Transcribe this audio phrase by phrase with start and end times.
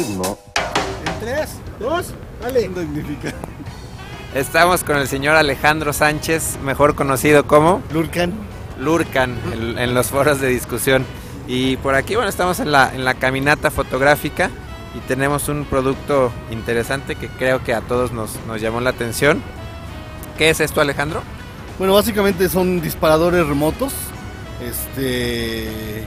[0.00, 0.38] Ritmo.
[1.06, 2.70] En tres, dos, dale.
[4.34, 8.32] Estamos con el señor Alejandro Sánchez, mejor conocido como Lurcan.
[8.78, 11.04] Lurcan en, en los foros de discusión.
[11.46, 14.48] Y por aquí, bueno, estamos en la, en la caminata fotográfica
[14.94, 19.42] y tenemos un producto interesante que creo que a todos nos, nos llamó la atención.
[20.38, 21.22] ¿Qué es esto, Alejandro?
[21.78, 23.92] Bueno, básicamente son disparadores remotos.
[24.62, 26.06] Este.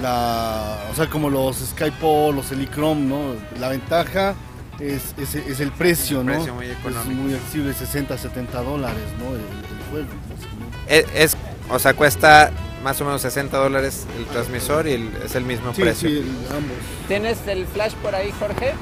[0.00, 3.20] La, o sea, como los Skypo, los Helichrome, ¿no?
[3.60, 4.34] La ventaja
[4.80, 6.32] es, es, es el precio, Un ¿no?
[6.32, 7.10] precio muy económico.
[7.10, 9.26] Es muy accesible, 60, 70 dólares, ¿no?
[9.34, 10.08] El, el juego.
[10.30, 10.78] básicamente.
[10.88, 11.36] Es, es-
[11.70, 12.50] o sea, cuesta
[12.82, 16.08] más o menos 60 dólares el transmisor y el- es el mismo Sí, precio.
[16.08, 16.76] sí, el- ambos.
[17.06, 18.72] ¿Tienes el flash por ahí, Jorge?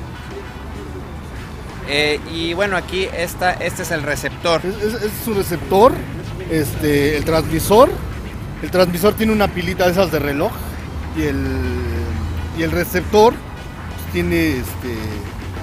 [1.88, 4.60] Eh, y bueno, aquí esta, este es el receptor.
[4.64, 5.92] Es, es- es su receptor,
[6.50, 7.90] este, el transmisor.
[8.62, 10.52] El transmisor tiene una pilita de esas de reloj
[11.16, 11.44] y el,
[12.58, 14.94] y el receptor pues, tiene este,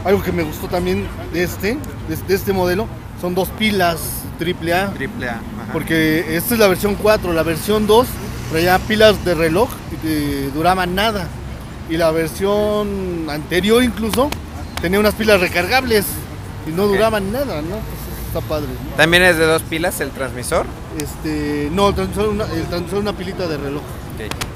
[0.06, 1.78] algo que me gustó también de este,
[2.08, 2.88] de, de este modelo,
[3.22, 4.94] son dos pilas AAA.
[4.94, 5.42] Triple A.
[5.74, 8.08] Porque esta es la versión 4, la versión 2
[8.52, 9.70] traía pilas de reloj
[10.04, 11.28] y duraban nada.
[11.90, 14.30] Y la versión anterior incluso
[14.82, 16.06] tenía unas pilas recargables
[16.68, 17.78] y no duraban nada, ¿no?
[17.78, 18.68] Pues está padre.
[18.68, 18.96] ¿no?
[18.96, 20.66] También es de dos pilas el transmisor.
[21.00, 23.84] Este, no, el transmisor una, el transmisor una pilita de reloj.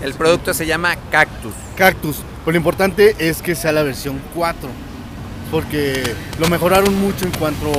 [0.03, 1.53] El producto se llama Cactus.
[1.77, 2.17] Cactus.
[2.43, 4.69] Pero lo importante es que sea la versión 4.
[5.51, 6.01] Porque
[6.39, 7.71] lo mejoraron mucho en cuanto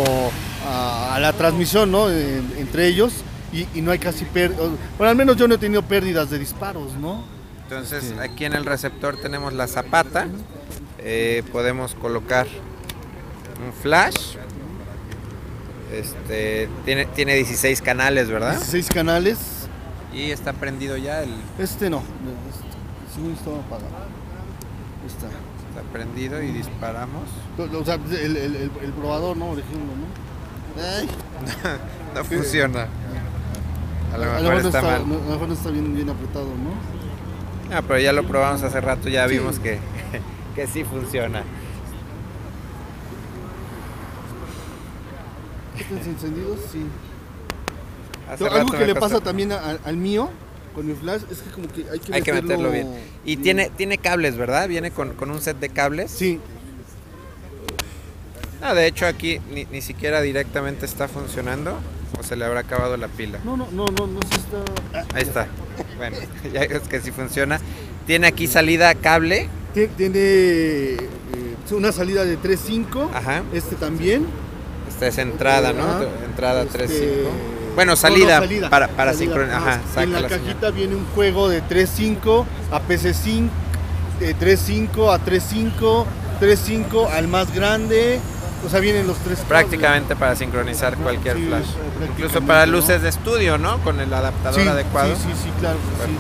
[0.69, 2.11] a, a la transmisión, ¿no?
[2.11, 3.13] En- entre ellos.
[3.53, 4.69] Y, y no hay casi pérdidas.
[4.99, 7.25] Bueno, al menos yo no he tenido pérdidas de disparos, ¿no?
[7.65, 8.15] Entonces Sí.
[8.21, 10.27] aquí en el receptor tenemos la zapata.
[10.99, 12.47] Eh, podemos colocar
[13.67, 14.37] un flash.
[15.93, 18.53] Este tiene, tiene 16 canales, ¿verdad?
[18.57, 19.39] 16 canales.
[20.13, 21.31] Y está prendido ya el.
[21.59, 21.99] Este no.
[21.99, 23.89] Este, según estaba apagado.
[25.07, 25.27] Está.
[25.27, 27.25] Está prendido y disparamos.
[27.59, 29.53] O sea, el, el- el- el probador, ¿no?
[29.53, 30.83] Ejemplo, ¿no?
[30.83, 31.09] Ay,
[32.15, 32.89] No funciona.
[34.13, 35.01] A lo a mejor lo mejor no está está, mal.
[35.01, 37.75] a lo mejor está bien, bien apretado, ¿no?
[37.75, 39.39] Ah, pero ya lo probamos hace rato, ya Sí.
[39.39, 39.79] vimos que,
[40.55, 41.43] que sí funciona.
[45.79, 46.59] ¿Estos encendidos?
[46.71, 46.85] Sí.
[48.31, 50.31] Hace Algo que le pasa también a- al mío
[50.75, 52.89] con mi flash es que como que hay que, Hay que meterlo bien.
[52.91, 54.69] meterlo Y tiene, tiene cables, ¿verdad?
[54.69, 56.11] Viene con, con un set de cables.
[56.11, 56.41] Sí,
[58.61, 61.79] No, de hecho aquí ni, ni siquiera directamente está funcionando.
[62.19, 63.39] O se le habrá acabado la pila.
[63.45, 64.59] no, no, no, no, no se está...
[64.95, 65.49] ah, Ahí está.
[65.97, 66.17] Bueno,
[66.53, 67.59] ya es que sí funciona.
[68.07, 69.49] Tiene aquí salida cable.
[69.75, 70.97] Tie- Tiene eh,
[71.71, 73.43] una salida de 3.5, Ajá.
[73.55, 74.27] este también.
[74.89, 76.03] Esta es entrada, ¿no?
[76.27, 77.29] Entrada Este, 3.5.
[77.75, 79.59] Bueno, no, salida, no, salida, para, para sincronizar.
[79.63, 80.45] Ajá, Ah, En la, la señal.
[80.47, 83.49] cajita viene un juego de 3.5 a PC5,
[84.21, 86.05] de 3.5 a 3.5,
[86.41, 88.21] 3.5 al más grande.
[88.65, 89.41] O sea, vienen los tres.
[89.49, 91.67] Prácticamente para sincronizar cualquier Sí, flash.
[92.11, 92.73] Incluso para ¿no?
[92.73, 93.79] luces de estudio, ¿no?
[93.79, 95.17] Con el adaptador Sí, adecuado.
[95.17, 95.79] Sí, sí, sí, claro.
[96.05, 96.13] sí.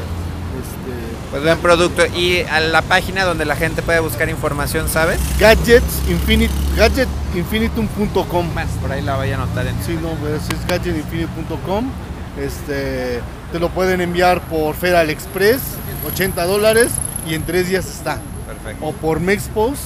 [1.32, 2.04] Pues buen producto.
[2.14, 5.18] Y a la página donde la gente puede buscar información, ¿sabes?
[5.40, 8.54] Gadgets Infinite, gadgetinfinitum.com.
[8.54, 9.82] Más, por ahí la voy a anotar en.
[9.82, 11.90] Sí, no, pues es gadgetinfinite.com.
[12.38, 15.62] Este, te lo pueden enviar por Federal Express,
[16.06, 16.92] 80 dólares,
[17.26, 18.18] y en tres días está.
[18.46, 18.84] Perfecto.
[18.84, 19.78] O por Mexpos,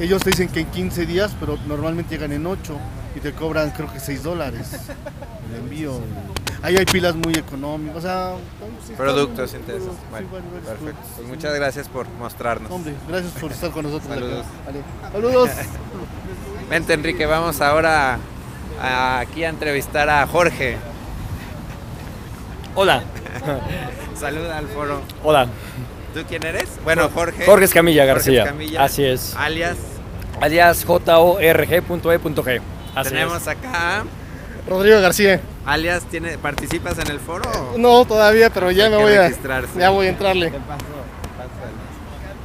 [0.00, 2.78] ellos te dicen que en 15 días, pero normalmente llegan en 8
[3.16, 4.68] y te cobran creo que 6 dólares
[5.50, 6.00] el envío.
[6.62, 8.32] Ahí hay pilas muy económicas, o sea,
[8.86, 9.92] sí Productos muy- interesantes.
[9.92, 10.74] sí, Bueno, perfecto.
[10.80, 11.04] productos.
[11.16, 12.70] Pues muchas gracias por mostrarnos.
[12.70, 14.08] Hombre, gracias por estar con nosotros.
[14.12, 14.46] Saludos.
[14.64, 14.80] Vale.
[15.12, 15.50] Saludos.
[16.70, 18.18] Vente, Enrique, vamos ahora
[18.80, 20.76] a- aquí a entrevistar a Jorge.
[22.74, 23.02] Hola,
[24.18, 25.02] Saluda al foro.
[25.22, 25.46] hola.
[26.14, 26.68] ¿Tú quién eres?
[26.82, 27.44] Bueno, Jorge.
[27.44, 28.42] Jorge Escamilla García.
[28.44, 28.82] Escamilla.
[28.84, 29.34] Así es.
[29.36, 29.76] Alias.
[30.40, 32.60] Alias J-O-R-G.E.G.
[32.94, 33.48] Así Tenemos es.
[33.48, 34.04] acá.
[34.68, 35.40] Rodrigo García.
[35.64, 37.48] Alias, ¿tiene, ¿participas en el foro?
[37.74, 39.22] o- No, todavía, pero ya Hay me voy a.
[39.22, 39.78] registrarse.
[39.78, 40.52] Ya voy a entrarle.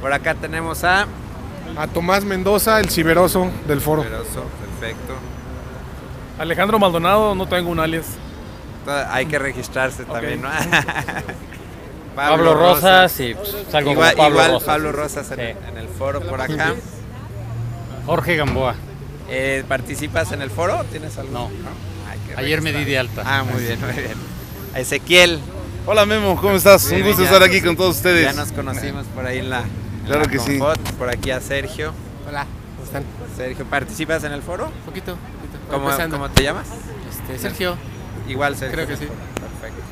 [0.00, 1.06] Por acá tenemos a.
[1.76, 4.02] A Tomás Mendoza, el ciberoso del foro.
[4.02, 4.44] Peroso,
[4.78, 5.14] perfecto.
[6.38, 8.06] Alejandro Maldonado, no tengo un alias.
[9.10, 10.48] Hay que registrarse también, ¿no?
[12.16, 14.66] Pablo Rosas y pues, salgo Igual, como Pablo igual Rosas.
[14.66, 15.56] Pablo Rosas en, Sí.
[15.70, 16.74] en el foro por acá.
[18.04, 18.74] Jorge Gamboa.
[19.30, 20.84] Eh, ¿Participas en el foro?
[20.90, 21.32] ¿Tienes algo?
[21.32, 21.48] No.
[21.48, 21.91] Que
[22.36, 23.22] Ayer me di de alta.
[23.24, 24.14] Ah, muy bien, muy bien.
[24.74, 25.40] A Ezequiel.
[25.84, 26.88] Hola Memo, ¿cómo estás?
[26.88, 28.24] Bien, Un gusto ya estar nos- aquí con todos ustedes.
[28.24, 30.58] Ya nos conocimos por ahí en la, en Claro la que sí.
[30.98, 31.92] Por aquí a Sergio.
[32.28, 32.46] Hola,
[32.76, 33.04] ¿cómo están?
[33.36, 34.70] Sergio, ¿participas en el foro?
[34.86, 35.58] Poquito, poquito.
[36.10, 36.68] ¿Cómo, te llamas?
[37.10, 37.76] Este, Sergio.
[38.28, 38.74] Igual Sergio.
[38.76, 39.06] Creo que sí.
[39.06, 39.82] Perfecto.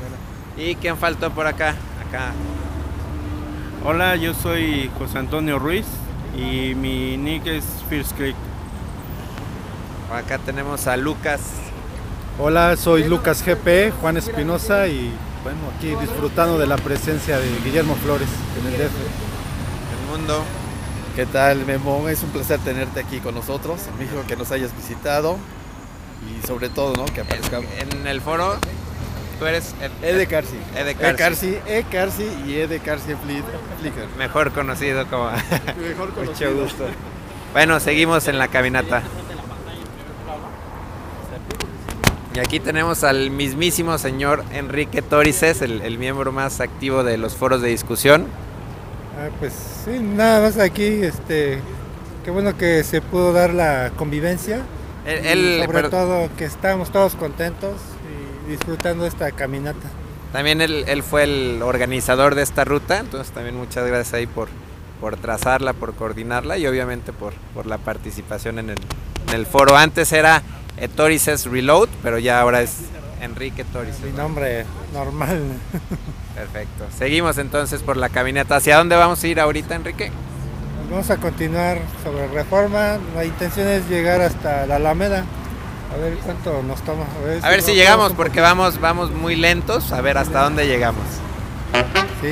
[0.57, 1.71] ¿Y quién faltó por acá?
[2.09, 2.33] Acá.
[3.85, 5.87] Hola, yo soy José Antonio Ruiz
[6.37, 8.37] y mi nick es First Creek.
[10.09, 11.41] Por acá tenemos a Lucas.
[12.43, 17.95] Hola, soy Lucas GP, Juan Espinosa y bueno, aquí disfrutando de la presencia de Guillermo
[17.97, 18.29] Flores
[18.61, 18.93] en el DF.
[18.93, 20.43] El mundo.
[21.17, 22.09] ¿Qué tal, Memo?
[22.09, 25.37] Es un placer tenerte aquí con nosotros en México, que nos hayas visitado
[26.43, 27.05] y sobre todo, ¿no?
[27.07, 27.67] Que aparezcamos.
[27.79, 28.57] En el foro,
[29.39, 30.57] tú eres el, Ede Carsi.
[30.77, 31.17] Ede E Carsi.
[31.19, 33.43] Carsi, E Carsi y Ede Carsi Fli-
[33.81, 34.07] Flickr.
[34.17, 35.31] Mejor conocido como.
[35.31, 36.55] Mejor Mucho conocido.
[36.55, 36.85] gusto.
[37.53, 39.03] Bueno, seguimos en la caminata.
[42.41, 47.35] Y aquí tenemos al mismísimo señor Enrique Torices, el, el miembro más activo de los
[47.37, 48.25] foros de discusión.
[49.19, 49.53] Ah, pues
[49.85, 51.61] sí, nada más aquí, este,
[52.25, 54.63] qué bueno que se pudo dar la convivencia.
[55.05, 57.75] Sobre pero- todo que estamos todos contentos
[58.47, 59.91] y disfrutando esta caminata.
[60.33, 64.49] También él, él fue el organizador de esta ruta, entonces también muchas gracias ahí por,
[64.99, 68.79] por trazarla, por coordinarla y obviamente por, por la participación en el,
[69.29, 69.77] en el foro.
[69.77, 70.43] Antes era
[70.81, 72.79] eh, Torices Reload, pero ya ahora es
[73.21, 74.01] Enrique Torices.
[74.01, 75.43] Mi nombre normal.
[76.35, 76.87] Perfecto.
[76.97, 78.57] Seguimos entonces por la caminata.
[78.57, 80.11] ¿Hacia dónde vamos a ir ahorita, Enrique?
[80.91, 82.99] Vamos a continuar sobre reforma.
[83.15, 85.25] La intención es llegar hasta la Alameda.
[85.93, 87.05] A ver cuánto nos toma.
[87.21, 89.93] A ver, A ver si llegamos, porque vamos, vamos muy lentos.
[89.93, 91.05] A ver hasta dónde llegamos.
[92.21, 92.31] Sí.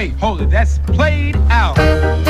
[0.00, 0.48] Wait, hold it.
[0.48, 2.29] That's played out.